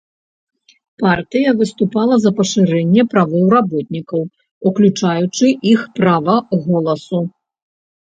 [1.01, 4.21] Партыя выступала за пашырэнне правоў работнікаў,
[4.71, 6.35] уключаючы іх права
[6.65, 7.21] голасу.